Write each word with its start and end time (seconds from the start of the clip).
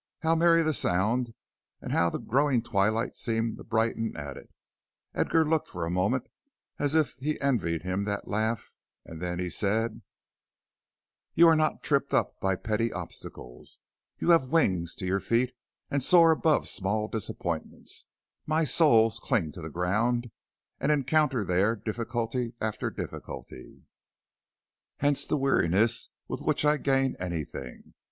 How 0.23 0.33
merry 0.33 0.63
the 0.63 0.73
sound, 0.73 1.35
and 1.79 1.91
how 1.91 2.09
the 2.09 2.17
growing 2.17 2.63
twilight 2.63 3.15
seemed 3.17 3.57
to 3.57 3.63
brighten 3.63 4.17
at 4.17 4.35
it! 4.35 4.49
Edgar 5.13 5.45
looked 5.45 5.67
for 5.69 5.85
a 5.85 5.91
moment 5.91 6.25
as 6.79 6.95
if 6.95 7.13
he 7.19 7.39
envied 7.39 7.83
him 7.83 8.03
that 8.05 8.27
laugh, 8.27 8.71
then 9.05 9.37
he 9.37 9.47
said: 9.47 10.01
"You 11.35 11.47
are 11.49 11.55
not 11.55 11.83
tripped 11.83 12.15
up 12.15 12.39
by 12.39 12.55
petty 12.55 12.91
obstacles. 12.91 13.79
You 14.17 14.31
have 14.31 14.49
wings 14.49 14.95
to 14.95 15.05
your 15.05 15.19
feet 15.19 15.53
and 15.91 16.01
soar 16.01 16.31
above 16.31 16.67
small 16.67 17.07
disappointments. 17.07 18.07
My 18.47 18.63
soles 18.63 19.19
cling 19.19 19.51
to 19.51 19.61
the 19.61 19.69
ground 19.69 20.31
and 20.79 20.91
encounter 20.91 21.43
there 21.45 21.75
difficulty 21.75 22.55
after 22.59 22.89
difficulty. 22.89 23.83
Hence 24.97 25.27
the 25.27 25.37
weariness 25.37 26.09
with 26.27 26.41
which 26.41 26.65
I 26.65 26.77
gain 26.77 27.15
anything. 27.19 27.93